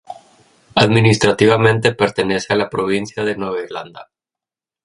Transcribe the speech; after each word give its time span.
Administrativamente 0.73 1.93
pertenece 1.93 2.51
a 2.51 2.55
la 2.55 2.71
provincia 2.71 3.23
de 3.23 3.35
Nueva 3.37 3.61
Irlanda. 3.61 4.07